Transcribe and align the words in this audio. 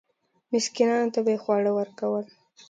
مسکینانو 0.51 1.11
ته 1.13 1.19
به 1.25 1.29
یې 1.33 1.39
خواړه 1.43 1.71
ورکول. 1.73 2.25